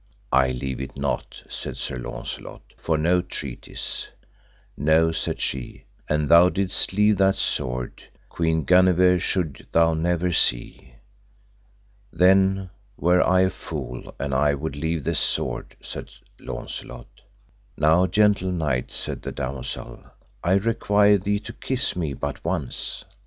I 0.33 0.49
leave 0.49 0.81
it 0.81 0.97
not, 0.97 1.43
said 1.47 1.77
Sir 1.77 1.99
Launcelot, 1.99 2.73
for 2.75 2.97
no 2.97 3.21
treaties. 3.21 4.07
No, 4.75 5.11
said 5.11 5.39
she, 5.39 5.83
an 6.09 6.27
thou 6.27 6.49
didst 6.49 6.91
leave 6.91 7.17
that 7.17 7.35
sword, 7.35 8.01
Queen 8.27 8.63
Guenever 8.63 9.19
should 9.19 9.67
thou 9.71 9.93
never 9.93 10.31
see. 10.31 10.95
Then 12.11 12.71
were 12.97 13.21
I 13.21 13.41
a 13.41 13.49
fool 13.51 14.15
an 14.17 14.33
I 14.33 14.55
would 14.55 14.75
leave 14.75 15.03
this 15.03 15.19
sword, 15.19 15.75
said 15.83 16.09
Launcelot. 16.39 17.21
Now, 17.77 18.07
gentle 18.07 18.51
knight, 18.51 18.89
said 18.91 19.21
the 19.21 19.31
damosel, 19.31 20.03
I 20.43 20.53
require 20.53 21.19
thee 21.19 21.37
to 21.41 21.53
kiss 21.53 21.95
me 21.95 22.15
but 22.15 22.43
once. 22.43 23.05